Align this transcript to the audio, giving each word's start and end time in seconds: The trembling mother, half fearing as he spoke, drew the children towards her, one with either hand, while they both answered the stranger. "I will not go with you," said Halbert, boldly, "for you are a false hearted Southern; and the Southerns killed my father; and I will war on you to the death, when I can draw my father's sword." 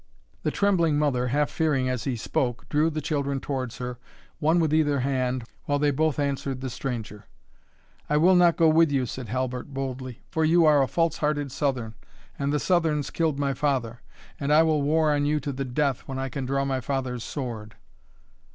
The 0.41 0.49
trembling 0.49 0.97
mother, 0.97 1.27
half 1.27 1.51
fearing 1.51 1.87
as 1.87 2.05
he 2.05 2.15
spoke, 2.15 2.67
drew 2.69 2.89
the 2.89 3.01
children 3.03 3.39
towards 3.39 3.77
her, 3.77 3.99
one 4.39 4.59
with 4.59 4.73
either 4.73 5.01
hand, 5.01 5.43
while 5.65 5.77
they 5.77 5.91
both 5.91 6.17
answered 6.17 6.59
the 6.61 6.71
stranger. 6.71 7.25
"I 8.09 8.17
will 8.17 8.33
not 8.33 8.57
go 8.57 8.67
with 8.67 8.91
you," 8.91 9.05
said 9.05 9.27
Halbert, 9.29 9.75
boldly, 9.75 10.23
"for 10.31 10.43
you 10.43 10.65
are 10.65 10.81
a 10.81 10.87
false 10.87 11.17
hearted 11.17 11.51
Southern; 11.51 11.93
and 12.39 12.51
the 12.51 12.57
Southerns 12.59 13.11
killed 13.11 13.37
my 13.37 13.53
father; 13.53 14.01
and 14.39 14.51
I 14.51 14.63
will 14.63 14.81
war 14.81 15.13
on 15.13 15.27
you 15.27 15.39
to 15.39 15.51
the 15.53 15.65
death, 15.65 16.07
when 16.07 16.17
I 16.17 16.29
can 16.29 16.47
draw 16.47 16.65
my 16.65 16.81
father's 16.81 17.23
sword." 17.23 17.75